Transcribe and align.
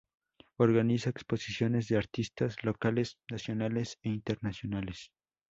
Organiza 0.57 1.11
exposiciones 1.11 1.87
de 1.87 1.95
artistas 1.97 2.55
locales, 2.63 3.19
nacionales 3.29 3.99
e 4.01 4.09
internacionales. 4.09 5.11